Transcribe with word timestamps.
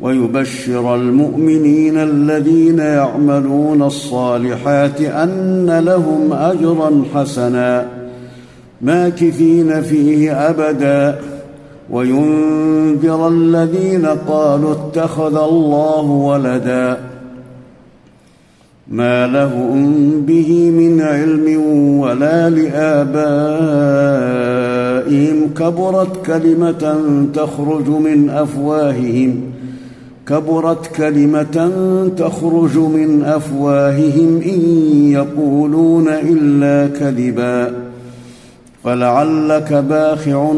ويبشر 0.00 0.94
المؤمنين 0.94 1.96
الذين 1.96 2.78
يعملون 2.78 3.82
الصالحات 3.82 5.00
أن 5.00 5.78
لهم 5.78 6.32
أجرا 6.32 7.02
حسنا 7.14 7.86
ماكثين 8.82 9.82
فيه 9.82 10.48
أبدا 10.50 11.18
وينذر 11.90 13.28
الذين 13.28 14.06
قالوا 14.06 14.72
اتخذ 14.72 15.36
الله 15.36 16.02
ولدا 16.02 16.96
ما 18.88 19.26
لهم 19.26 20.10
به 20.20 20.70
من 20.70 21.00
علم 21.00 21.60
ولا 22.00 22.50
لآبائهم 22.50 23.16
كبرت 25.54 26.26
كلمة 26.26 27.00
تخرج 27.34 27.88
من 27.88 28.30
أفواههم 28.30 29.40
كبرت 30.28 30.86
كلمة 30.86 31.70
تخرج 32.16 32.76
من 32.78 33.22
أفواههم 33.24 34.40
إن 34.46 34.60
يقولون 35.10 36.08
إلا 36.08 36.98
كذبا 36.98 37.72
فلعلك 38.84 39.72
باخع 39.72 40.52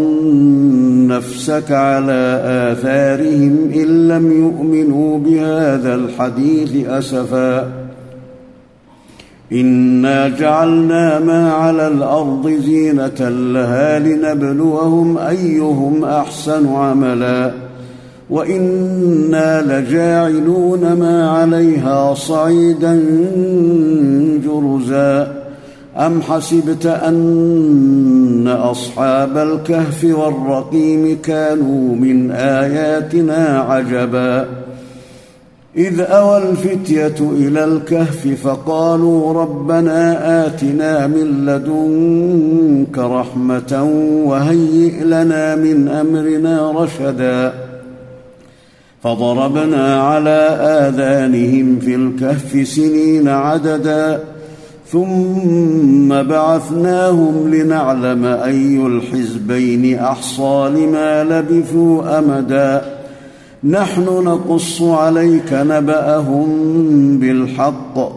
نفسك 1.09 1.73
على 1.73 2.43
آثارهم 2.45 3.71
إن 3.75 4.09
لم 4.09 4.33
يؤمنوا 4.33 5.19
بهذا 5.19 5.95
الحديث 5.95 6.87
أسفا 6.87 7.69
إنا 9.53 10.29
جعلنا 10.29 11.19
ما 11.19 11.53
على 11.53 11.89
الأرض 11.89 12.49
زينة 12.49 13.29
لها 13.29 13.99
لنبلوهم 13.99 15.19
أيهم 15.19 16.05
أحسن 16.05 16.69
عملا 16.69 17.68
وإنا 18.31 19.63
لجاعلون 19.63 20.93
ما 20.93 21.31
عليها 21.31 22.15
صعيدا 22.15 23.01
جرزا. 24.45 25.35
أم 25.97 26.23
حسبت 26.23 26.87
أن 26.87 28.49
أصحاب 28.49 29.39
الكهف 29.39 30.05
والرقيم 30.05 31.19
كانوا 31.23 31.97
من 31.97 32.31
آياتنا 32.31 33.59
عجبا. 33.59 34.47
إذ 35.77 36.01
أوى 36.01 36.51
الفتية 36.51 37.15
إلى 37.21 37.65
الكهف 37.65 38.29
فقالوا 38.43 39.33
ربنا 39.33 40.47
آتنا 40.47 41.07
من 41.07 41.47
لدنك 41.47 42.99
رحمة 42.99 43.91
وهيئ 44.25 45.05
لنا 45.05 45.57
من 45.57 45.89
أمرنا 45.89 46.73
رشدا. 46.73 47.68
فضربنا 49.03 50.01
على 50.01 50.49
آذانهم 50.61 51.79
في 51.79 51.95
الكهف 51.95 52.69
سنين 52.69 53.29
عددا 53.29 54.21
ثم 54.87 56.23
بعثناهم 56.23 57.55
لنعلم 57.55 58.25
أي 58.25 58.87
الحزبين 58.87 59.99
أحصى 59.99 60.71
لما 60.75 61.25
لبثوا 61.25 62.19
أمدا. 62.19 62.83
نحن 63.65 64.05
نقص 64.05 64.83
عليك 64.83 65.53
نبأهم 65.53 66.49
بالحق. 67.19 68.13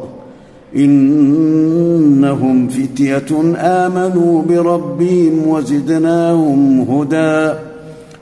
إنهم 0.76 2.68
فتية 2.68 3.56
آمنوا 3.58 4.42
بربهم 4.42 5.48
وزدناهم 5.48 6.82
هدى. 6.82 7.54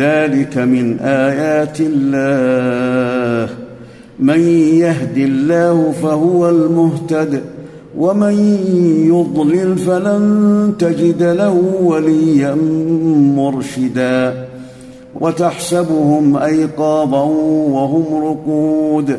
ذلك 0.00 0.58
من 0.58 0.98
آيات 0.98 1.76
الله. 1.80 3.54
من 4.18 4.40
يهد 4.84 5.16
الله 5.16 5.92
فهو 6.02 6.48
المهتد 6.48 7.40
ومن 7.98 8.34
يضلل 9.06 9.78
فلن 9.78 10.72
تجد 10.78 11.22
له 11.22 11.62
وليا 11.82 12.54
مرشدا. 13.36 14.44
وتحسبهم 15.20 16.36
أيقاظا 16.36 17.24
وهم 17.70 18.04
رقود. 18.24 19.18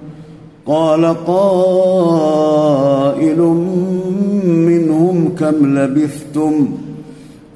قال 0.71 1.05
قائل 1.27 2.59
منهم 4.45 5.29
كم 5.39 5.77
لبثتم 5.79 6.67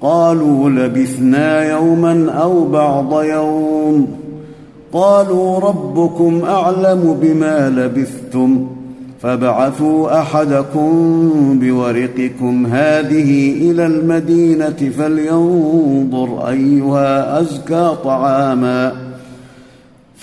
قالوا 0.02 0.70
لبثنا 0.70 1.72
يوما 1.72 2.32
أو 2.32 2.66
بعض 2.66 3.24
يوم 3.24 4.08
قالوا 4.94 5.60
ربكم 5.60 6.42
أعلم 6.44 7.18
بما 7.22 7.70
لبثتم 7.70 8.68
فابعثوا 9.22 10.20
أحدكم 10.20 10.90
بورقكم 11.62 12.66
هذه 12.66 13.52
إلى 13.72 13.86
المدينة 13.86 14.92
فلينظر 14.98 16.50
أيها 16.50 17.42
أزكى 17.42 17.94
طعاما 18.04 19.05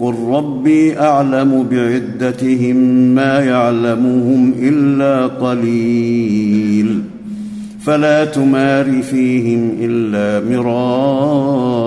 قل 0.00 0.14
ربي 0.28 0.98
اعلم 1.00 1.66
بعدتهم 1.70 2.76
ما 3.14 3.40
يعلمهم 3.40 4.54
الا 4.58 5.26
قليل 5.26 7.02
فلا 7.84 8.24
تمار 8.24 9.02
فيهم 9.02 9.70
الا 9.80 10.48
مراء 10.56 11.86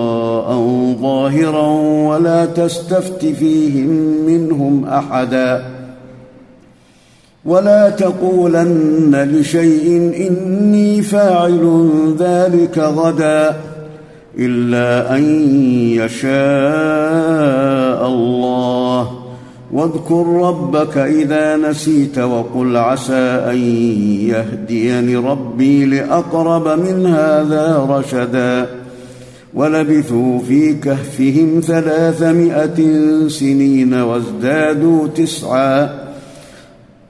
ظاهرا 1.02 1.68
ولا 2.10 2.46
تستفت 2.46 3.26
فيهم 3.26 3.90
منهم 4.26 4.86
احدا 4.86 5.64
ولا 7.46 7.90
تقولن 7.90 9.30
لشيء 9.32 10.12
اني 10.28 11.02
فاعل 11.02 11.90
ذلك 12.20 12.78
غدا 12.78 13.69
إلا 14.38 15.16
أن 15.16 15.24
يشاء 15.92 16.30
الله. 18.08 19.20
واذكر 19.72 20.28
ربك 20.28 20.98
إذا 20.98 21.58
نسيت 21.58 22.20
وقل 22.20 22.78
عسى 22.78 23.46
أن 23.52 23.58
يهديني 24.28 25.16
ربي 25.16 25.86
لأقرب 25.86 26.68
من 26.80 27.06
هذا 27.06 27.88
رشدا. 27.90 28.66
ولبثوا 29.54 30.40
في 30.40 30.74
كهفهم 30.74 31.62
ثلاثمائة 31.66 32.78
سنين 33.28 33.94
وازدادوا 33.94 35.08
تسعا. 35.08 36.09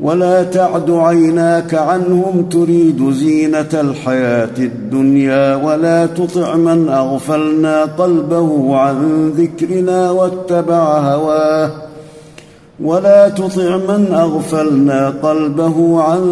ولا 0.00 0.42
تعد 0.42 0.90
عيناك 0.90 1.74
عنهم 1.74 2.48
تريد 2.50 3.10
زينة 3.10 3.68
الحياة 3.74 4.58
الدنيا 4.58 5.56
ولا 5.56 6.06
تطع 6.06 6.56
من 6.56 6.88
أغفلنا 6.88 7.84
قلبه 7.84 8.76
عن 8.76 9.28
ذكرنا 9.36 10.10
واتبع 10.10 10.98
هواه. 10.98 11.70
ولا 12.82 13.28
تطع 13.28 13.76
من 13.76 14.08
أغفلنا 14.12 15.10
قلبه 15.22 16.02
عن 16.02 16.22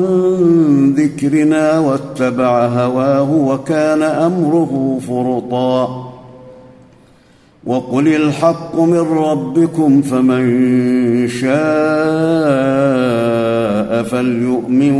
ذكرنا 0.99 1.79
واتبع 1.79 2.67
هواه. 2.67 3.33
وكان 3.33 4.03
أمره 4.03 4.99
فرطا. 5.09 6.04
وقل 7.67 8.09
الحق 8.09 8.81
من 8.81 8.99
ربكم 8.99 10.03
فمن 10.03 11.29
شاء 11.29 11.55
فليؤمن 14.03 14.93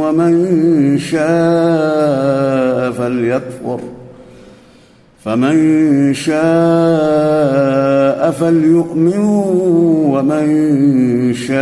ومن 0.00 0.98
شاء 0.98 2.90
فليكفر 2.92 3.80
فمن 5.24 6.14
شاء 6.14 6.40
فليؤمن 8.30 9.18
ومن 10.08 10.46
شاء 11.34 11.58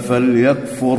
فليكفر 0.00 0.98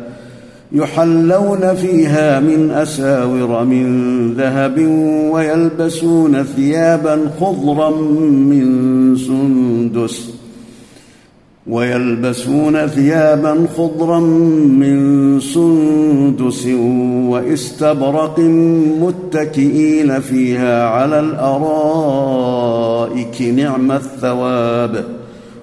يحلون 0.73 1.75
فيها 1.75 2.39
من 2.39 2.71
أساور 2.71 3.65
من 3.65 4.33
ذهب 4.33 4.79
ويلبسون 5.31 6.43
ثيابا 6.43 7.31
خضرا 7.39 7.89
من 8.29 9.15
سندس 9.15 10.29
ويلبسون 11.67 12.87
ثيابا 12.87 13.67
خضرا 13.77 14.19
من 14.19 15.39
سندس 15.39 16.67
واستبرق 17.29 18.39
متكئين 19.01 20.19
فيها 20.19 20.87
على 20.87 21.19
الأرائك 21.19 22.61
نعم 23.41 23.91
الثواب 23.91 25.05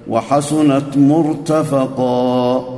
وحسنت 0.08 0.96
مرتفقا 0.96 2.77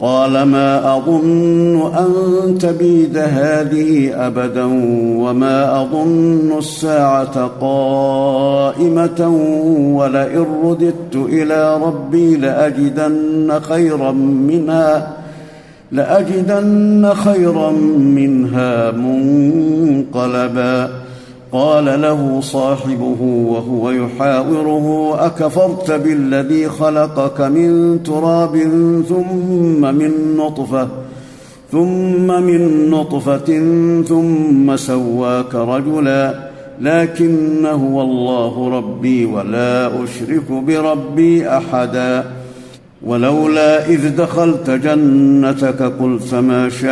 قال 0.00 0.42
ما 0.42 0.96
أظن 0.96 1.94
أن 1.94 2.58
تبيد 2.58 3.16
هذه 3.16 4.12
أبدا 4.26 4.64
وما 5.18 5.82
أظن 5.82 6.58
الساعة 6.58 7.50
قائمة 7.60 9.28
ولئن 9.94 10.46
رددت 10.64 11.16
إلى 11.16 11.76
ربي 11.76 12.36
لأجدن 12.36 13.60
خيرا 13.60 14.12
منها 14.12 15.12
لأجدن 15.92 17.14
خيرا 17.14 17.70
منها 17.98 18.90
منقلبا 18.90 20.90
قال 21.52 21.84
له 21.84 22.40
صاحبه 22.40 23.16
وهو 23.22 23.90
يحاوره 23.90 25.16
أكفرت 25.26 25.90
بالذي 25.90 26.68
خلقك 26.68 27.40
من 27.40 27.98
تراب 28.02 28.56
ثم 29.08 29.94
من 29.94 30.36
نطفة 30.36 30.88
ثم 31.72 32.42
من 32.42 32.90
نطفة 32.90 33.62
ثم 34.08 34.76
سواك 34.76 35.54
رجلا 35.54 36.48
لكن 36.80 37.66
هو 37.66 38.02
الله 38.02 38.78
ربي 38.78 39.24
ولا 39.24 40.04
أشرك 40.04 40.52
بربي 40.52 41.48
أحدا. 41.48 42.24
ولولا 43.02 43.88
إذ 43.88 44.16
دخلت 44.16 44.70
جنتك 44.70 45.82
قلت 45.82 46.34
ما 46.34 46.68
شاء 46.68 46.88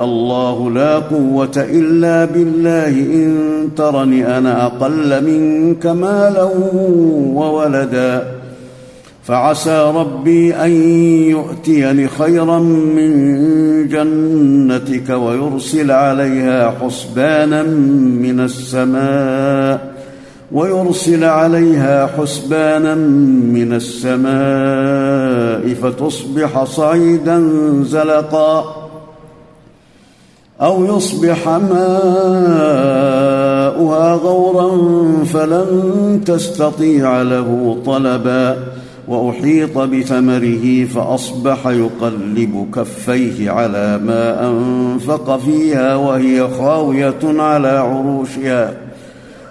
الله 0.00 0.70
لا 0.70 0.98
قوة 0.98 1.56
إلا 1.56 2.24
بالله. 2.24 2.88
إن 2.88 3.68
ترني 3.76 4.38
أنا 4.38 4.66
أقل 4.66 5.24
منك 5.24 5.86
مالا 5.86 6.50
وولدا. 7.34 8.26
فعسى 9.24 9.92
ربي 9.96 10.54
أن 10.54 10.70
يؤتيني 11.30 12.08
خيرا 12.08 12.58
من 12.58 13.10
جنتك 13.88 15.10
ويرسل 15.10 15.90
عليها 15.90 16.74
حسبانا 16.80 17.62
من 17.62 18.40
السماء 18.40 19.90
ويرسل 20.52 21.24
عليها 21.24 22.06
حسبانا 22.06 22.94
من 23.54 23.72
السماء 23.72 25.74
فتصبح 25.74 26.64
صعيدا 26.64 27.44
زلقا. 27.82 28.79
أو 30.60 30.96
يصبح 30.96 31.48
ماؤها 31.48 32.14
غورا 34.14 34.70
فلن 35.24 36.20
تستطيع 36.26 37.22
له 37.22 37.78
طلبا 37.86 38.56
وأحيط 39.08 39.78
بثمره 39.78 40.84
فأصبح 40.84 41.66
يقلب 41.66 42.68
كفيه 42.74 43.50
على 43.50 44.00
ما 44.04 44.48
أنفق 44.48 45.36
فيها 45.38 45.96
وهي 45.96 46.48
خاوية 46.58 47.20
على 47.24 47.68
عروشها 47.68 48.72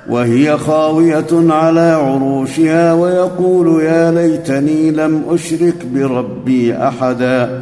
وهي 0.09 0.57
خاوية 0.57 1.51
على 1.53 1.79
عروشها 1.79 2.93
ويقول 2.93 3.83
يا 3.83 4.11
ليتني 4.11 4.91
لم 4.91 5.23
أشرك 5.29 5.85
بربي 5.93 6.75
أحدا. 6.75 7.61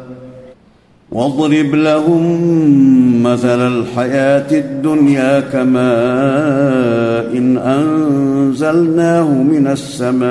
واضرب 1.11 1.75
لهم 1.75 3.23
مثل 3.23 3.67
الحياة 3.67 4.51
الدنيا 4.51 5.39
كماء 5.39 5.81
إن 7.37 7.57
أنزلناه 7.57 9.29
من 9.33 9.67
السماء 9.67 10.27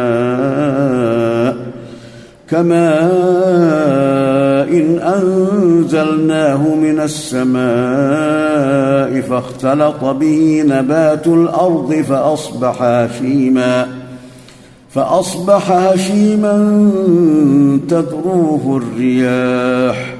كماء 2.49 2.81
إن 4.73 4.99
أنزلناه 4.99 6.75
من 6.75 7.01
السماء 7.01 7.61
فاختلط 9.21 10.05
به 10.05 10.65
نبات 10.67 11.27
الأرض 11.27 11.95
فأصبح 12.09 12.83
هشيما 12.83 13.87
فأصبح 14.91 15.71
هشيما 15.71 16.91
تذروه 17.89 18.83
الرياح 18.83 20.20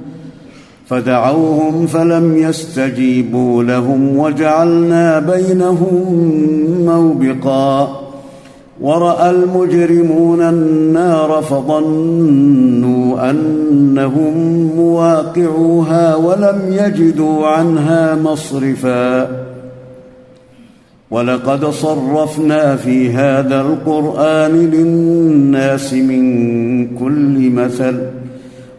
فدعوهم 0.91 1.87
فلم 1.87 2.37
يستجيبوا 2.37 3.63
لهم 3.63 4.17
وجعلنا 4.17 5.19
بينهم 5.19 6.15
موبقا. 6.85 8.01
ورأى 8.81 9.29
المجرمون 9.29 10.41
النار 10.41 11.41
فظنوا 11.41 13.29
أنهم 13.29 14.65
مواقعوها 14.75 16.15
ولم 16.15 16.61
يجدوا 16.69 17.47
عنها 17.47 18.15
مصرفا. 18.15 19.27
ولقد 21.11 21.65
صرفنا 21.65 22.75
في 22.75 23.11
هذا 23.11 23.61
القرآن 23.61 24.51
للناس 24.51 25.93
من 25.93 26.87
كل 26.95 27.49
مثل. 27.49 28.20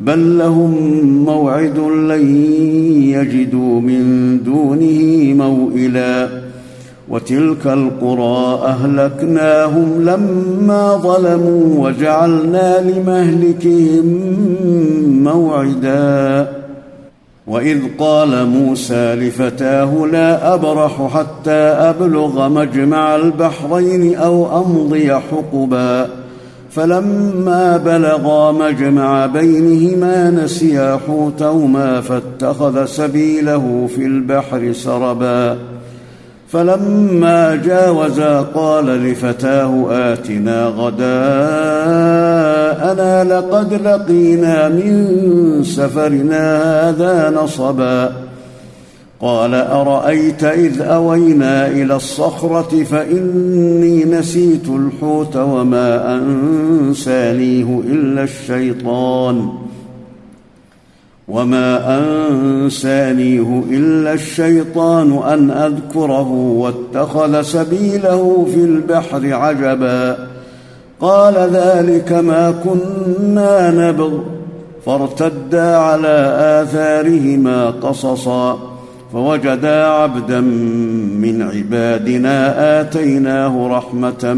بل 0.00 0.38
لهم 0.38 1.02
موعد 1.24 1.78
لن 1.78 2.44
يجدوا 3.02 3.80
من 3.80 4.38
دونه 4.44 5.34
موئلا. 5.46 6.28
وتلك 7.08 7.66
القرى 7.66 8.62
أهلكناهم 8.64 10.02
لما 10.02 10.96
ظلموا 10.96 11.88
وجعلنا 11.88 12.90
لمهلكهم 12.90 14.04
موعدا. 15.24 16.48
وإذ 17.46 17.78
قال 17.98 18.46
موسى 18.46 19.14
لفتاه 19.14 20.06
لا 20.12 20.54
أبرح 20.54 21.14
حتى 21.14 21.60
أبلغ 21.90 22.48
مجمع 22.48 23.16
البحرين 23.16 24.14
أو 24.14 24.62
أمضي 24.62 25.14
حقبا. 25.14 26.19
فلما 26.70 27.76
بلغا 27.76 28.52
مجمع 28.52 29.26
بينهما 29.26 30.30
نسيا 30.30 30.98
حوتهما 31.06 32.00
فاتخذ 32.00 32.84
سبيله 32.84 33.88
في 33.96 34.06
البحر 34.06 34.72
سربا. 34.72 35.58
فلما 36.48 37.56
جاوزا 37.56 38.40
قال 38.40 38.86
لفتاه 38.86 39.86
آتنا 39.90 40.66
غداءنا 40.66 41.04
لقد 43.24 43.74
لقينا 43.74 44.68
من 44.68 45.64
سفرنا 45.64 46.88
هذا 46.88 47.30
نصبا. 47.30 48.12
قال 49.20 49.54
أرأيت 49.54 50.44
إذ 50.44 50.82
أوينا 50.82 51.66
إلى 51.66 51.96
الصخرة 51.96 52.84
فإني 52.84 54.04
نسيت 54.04 54.68
الحوت 54.68 55.36
وما 55.36 56.16
أنسانيه 56.16 57.80
إلا 57.86 58.22
الشيطان 58.22 59.52
وما 61.28 61.98
أنسانيه 61.98 63.62
إلا 63.70 64.12
الشيطان 64.12 65.22
أن 65.22 65.50
أذكره 65.50 66.30
واتخذ 66.32 67.42
سبيله 67.42 68.46
في 68.54 68.60
البحر 68.60 69.32
عجبا 69.32 70.28
قال 71.00 71.34
ذلك 71.34 72.12
ما 72.12 72.50
كنا 72.50 73.70
نبغ 73.70 74.18
فارتدا 74.86 75.76
على 75.76 76.36
آثارهما 76.62 77.70
قصصا 77.70 78.69
فوجدا 79.12 79.86
عبدا 79.86 80.40
من 81.20 81.42
عبادنا 81.42 82.80
آتيناه 82.80 83.68
رحمة 83.68 84.34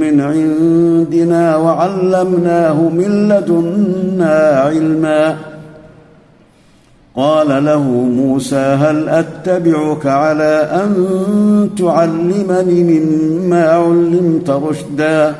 من 0.00 0.20
عندنا 0.20 1.56
وعلمناه 1.56 2.74
من 2.88 3.28
لدنا 3.28 4.62
علما. 4.64 5.36
قال 7.16 7.64
له 7.64 7.82
موسى 7.88 8.56
هل 8.56 9.08
أتبعك 9.08 10.06
على 10.06 10.68
أن 10.72 11.70
تعلمني 11.78 12.84
مما 12.84 13.68
علمت 13.68 14.50
رشدا؟ 14.50 15.34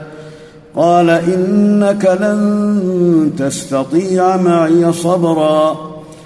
قال 0.77 1.11
إنك 1.11 2.19
لن 2.21 3.31
تستطيع 3.39 4.37
معي 4.37 4.93
صبرا. 4.93 5.94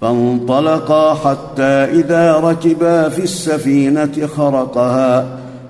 فانطلقا 0.00 1.14
حتى 1.14 1.62
إذا 1.62 2.36
ركبا 2.36 3.08
في 3.08 3.22
السفينة 3.22 4.28
خرقها. 4.36 5.26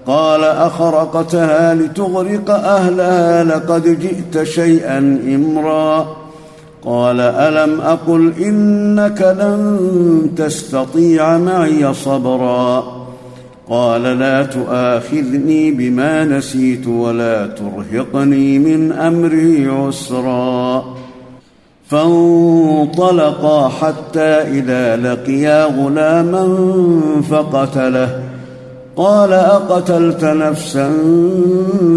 قال 0.06 0.44
أخرقتها 0.44 1.74
لتغرق 1.74 2.50
أهلها 2.50 3.44
لقد 3.44 4.00
جئت 4.00 4.42
شيئا 4.42 4.98
إمرا. 5.34 6.16
قال 6.84 7.20
ألم 7.20 7.80
أقل 7.80 8.32
إنك 8.40 9.22
لن 9.40 10.30
تستطيع 10.36 11.38
معي 11.38 11.94
صبرا. 11.94 12.84
قال 13.68 14.02
لا 14.02 14.42
تؤاخذني 14.42 15.70
بما 15.70 16.24
نسيت 16.24 16.86
ولا 16.86 17.46
ترهقني 17.46 18.58
من 18.58 18.92
أمري 18.92 19.68
عسرا. 19.68 20.84
فانطلقا 21.90 23.68
حتى 23.68 24.20
إذا 24.20 24.96
لقيا 24.96 25.64
غلاما 25.64 26.56
فقتله. 27.30 28.22
قال 28.96 29.32
أقتلت 29.32 30.24
نفسا 30.24 30.92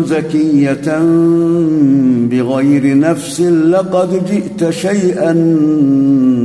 زكية 0.05 0.99
بغير 2.31 2.97
نفس 2.99 3.41
لقد 3.41 4.25
جئت 4.25 4.69
شيئا 4.69 5.33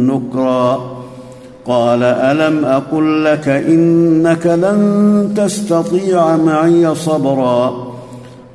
نكرا. 0.09 0.99
قال 1.67 2.03
ألم 2.03 2.65
أقل 2.65 3.25
لك 3.25 3.49
إنك 3.49 4.47
لن 4.47 5.33
تستطيع 5.37 6.37
معي 6.37 6.95
صبرا. 6.95 7.89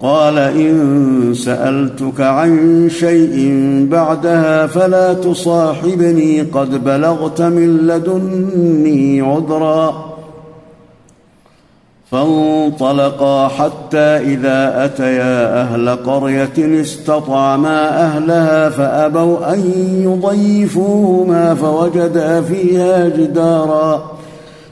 قال 0.03 0.37
إن 0.37 1.33
سألتك 1.33 2.21
عن 2.21 2.87
شيء 2.89 3.57
بعدها 3.91 4.67
فلا 4.67 5.13
تصاحبني 5.13 6.41
قد 6.41 6.83
بلغت 6.83 7.41
من 7.41 7.77
لدني 7.77 9.21
عذرا. 9.21 10.13
فانطلقا 12.11 13.47
حتى 13.47 13.97
إذا 13.97 14.85
أتيا 14.85 15.61
أهل 15.61 15.89
قرية 15.89 16.81
استطعما 16.81 18.03
أهلها 18.05 18.69
فأبوا 18.69 19.53
أن 19.53 19.71
يضيفوهما 20.03 21.55
فوجدا 21.55 22.41
فيها 22.41 23.09
جدارا. 23.09 24.12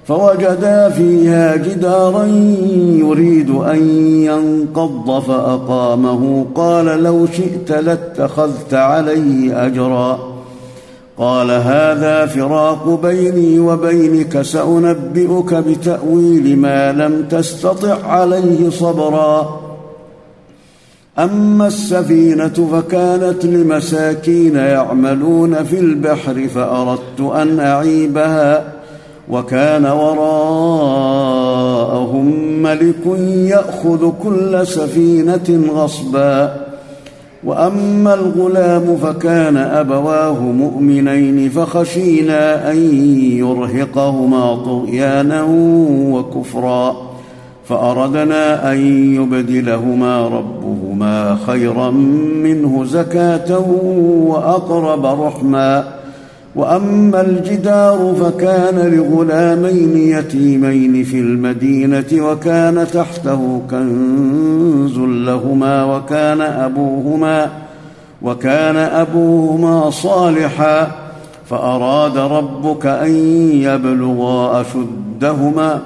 فوجدا 0.08 0.90
فيها 0.90 1.56
جدارا 1.56 2.26
يريد 2.98 3.50
أن 3.50 4.06
ينقض 4.24 5.20
فأقامه. 5.20 6.46
قال 6.56 6.86
لو 6.86 7.26
شئت 7.26 7.72
لاتخذت 7.72 8.74
عليه 8.74 9.66
أجرا. 9.66 10.20
قال 11.18 11.52
هذا 11.52 12.26
فراق 12.26 13.00
بيني 13.04 13.60
وبينك 13.60 14.42
سأنبئك 14.42 15.54
بتأويل 15.54 16.58
ما 16.60 16.92
لم 16.92 17.26
تستطع 17.30 18.06
عليه 18.06 18.70
صبرا. 18.70 19.62
أما 21.20 21.68
السفينة 21.68 22.70
فكانت 22.72 23.46
لمساكين 23.46 24.56
يعملون 24.56 25.64
في 25.64 25.80
البحر 25.80 26.48
فأردت 26.56 27.22
أن 27.36 27.60
أعيبها. 27.60 28.71
وكان 29.32 29.86
وراءهم 29.86 30.62
ملك 32.64 33.06
يأخذ 33.28 34.12
كل 34.24 34.68
سفينة 34.68 35.64
غصبا. 35.74 36.56
وأما 37.44 38.14
الغلام 38.14 38.98
فكان 38.98 39.58
أبواه 39.58 40.40
مؤمنين 40.40 41.50
فخشينا 41.50 42.72
أن 42.72 42.78
يرهقهما 43.38 44.56
طغيانا 44.56 45.44
وكفرا. 46.12 47.12
فأردنا 47.70 48.72
أن 48.72 48.78
يبدلهما 49.16 50.28
ربهما 50.28 51.38
خيرا 51.48 51.90
منه 52.44 52.86
زكاة 52.86 53.60
وأقرب 54.28 55.06
رحما. 55.06 56.01
وأما 56.56 57.22
الجدار 57.22 58.16
فكان 58.20 58.76
لغلامين 58.94 59.98
يتيمين 59.98 61.04
في 61.04 61.20
المدينة 61.20 62.06
وكان 62.14 62.88
تحته 62.94 63.62
كنز 63.72 64.98
لهما 64.98 65.84
وكان 65.84 66.42
أبوهما 66.42 67.50
وكان 68.22 68.76
أبوهما 68.76 69.90
صالحا 69.90 70.92
فأراد 71.50 72.18
ربك 72.18 72.86
أن 72.86 73.12
يبلغا 73.54 74.62
أشدهما 74.62 75.80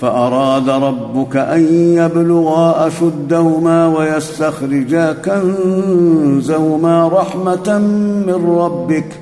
فأراد 0.00 0.68
ربك 0.68 1.36
أن 1.36 1.66
يبلغا 1.94 2.86
أشدهما 2.86 3.86
ويستخرجا 3.86 5.12
كنزهما 5.12 7.08
رحمة 7.08 7.78
من 8.26 8.56
ربك 8.58 9.21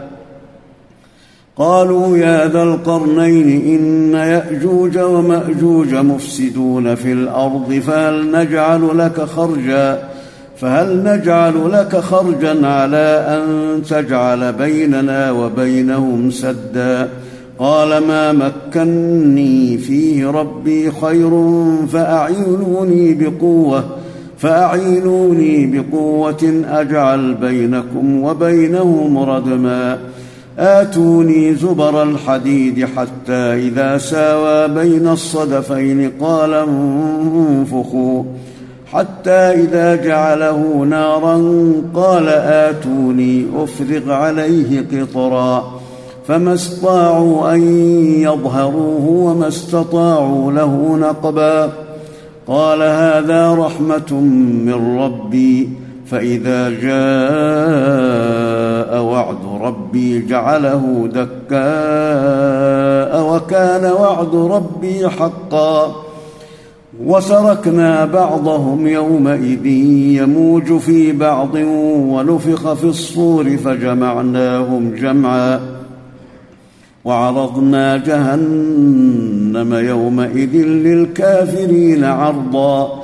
قالوا 1.61 2.17
يا 2.17 2.47
ذا 2.47 2.63
القرنين 2.63 3.49
إن 3.65 4.13
يأجوج 4.13 4.97
ومأجوج 4.97 5.93
مفسدون 5.93 6.95
في 6.95 7.11
الأرض 7.11 7.81
فهل 7.87 8.31
نجعل 8.31 8.97
لك 8.97 9.21
خرجا؟ 9.21 10.03
فهل 10.57 11.03
نجعل 11.03 11.71
لك 11.71 11.95
خرجا 11.95 12.67
على 12.67 13.25
أن 13.27 13.81
تجعل 13.83 14.53
بيننا 14.53 15.31
وبينهم 15.31 16.31
سدا؟ 16.31 17.09
قال 17.59 18.07
ما 18.07 18.31
مكني 18.31 19.77
فيه 19.77 20.27
ربي 20.27 20.91
خير 20.91 21.31
فأعينوني 21.93 23.13
بقوة 23.13 23.83
فأعينوني 24.37 25.65
بقوة 25.65 26.63
أجعل 26.67 27.33
بينكم 27.33 28.23
وبينهم 28.23 29.17
ردما. 29.17 29.97
آتوني 30.59 31.55
زبر 31.55 32.03
الحديد 32.03 32.85
حتى 32.85 33.33
إذا 33.33 33.97
ساوى 33.97 34.67
بين 34.67 35.07
الصدفين 35.07 36.11
قال 36.21 36.53
انفخوا. 36.53 38.23
حتى 38.93 39.31
إذا 39.31 39.95
جعله 39.95 40.85
نارا 40.89 41.41
قال 41.95 42.29
آتوني 42.29 43.45
أفرغ 43.57 44.11
عليه 44.11 44.85
قطرا. 44.91 45.81
فما 46.27 46.53
استطاعوا 46.53 47.53
أن 47.53 47.61
يظهروه 48.21 49.05
وما 49.09 49.47
استطاعوا 49.47 50.51
له 50.51 50.97
نقبا. 51.01 51.69
قال 52.47 52.81
هذا 52.81 53.53
رحمة 53.53 54.13
من 54.65 54.99
ربي. 54.99 55.69
فإذا 56.11 56.69
جاء 56.69 56.91
وعد 59.03 59.37
ربي 59.61 60.25
جعله 60.25 61.09
دكاء 61.13 61.61
وكان 63.35 63.91
وعد 63.91 64.35
ربي 64.35 65.09
حقا. 65.09 65.95
وسركنا 67.05 68.05
بعضهم 68.05 68.87
يومئذ 68.87 69.65
يموج 70.21 70.77
في 70.77 71.11
بعض 71.11 71.55
ونفخ 71.85 72.73
في 72.73 72.83
الصور 72.83 73.57
فجمعناهم 73.57 74.95
جمعا. 75.01 75.59
وعرضنا 77.05 77.97
جهنم 77.97 79.73
يومئذ 79.73 80.55
للكافرين 80.65 82.03
عرضا. 82.03 83.03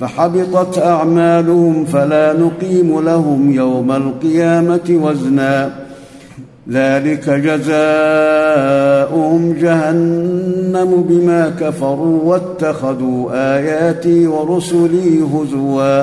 فحبطت 0.00 0.78
أعمالهم 0.78 1.84
فلا 1.84 2.32
نقيم 2.32 3.00
لهم 3.00 3.52
يوم 3.52 3.92
القيامة 3.92 4.98
وزنا. 5.02 5.70
ذلك 6.70 7.30
جزاؤهم 7.30 7.62
جهنم 9.52 11.04
بما 11.08 11.52
كفروا 11.60 12.22
واتخذوا 12.24 13.30
آياتي 13.56 14.26
ورسلي 14.26 15.22
هزوا. 15.34 16.02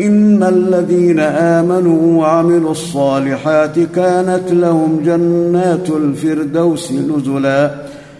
إن 0.00 0.42
الذين 0.42 1.20
آمنوا 1.20 2.20
وعملوا 2.20 2.70
الصالحات 2.70 3.78
كانت 3.78 4.52
لهم 4.52 5.00
جنات 5.04 5.90
الفردوس 5.90 6.92
نزلا. 6.92 7.70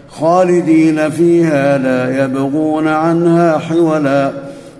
خالدين 0.09 1.09
فيها 1.09 1.77
لا 1.77 2.25
يبغون 2.25 2.87
عنها 2.87 3.57
حولا. 3.57 4.54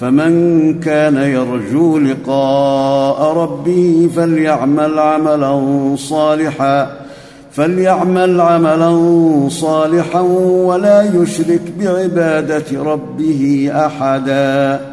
فمن 0.00 0.80
كان 0.80 1.16
يرجو 1.16 1.98
لقاء 1.98 3.36
ربه 3.36 4.10
فليعمل 4.16 4.98
عملا 4.98 5.96
صالحا 5.96 6.90
فليعمل 7.52 8.40
عملا 8.40 8.98
صالحا 9.48 10.20
ولا 10.20 11.02
يشرك 11.02 11.62
بعبادة 11.80 12.82
ربه 12.82 13.70
أحدا. 13.74 14.91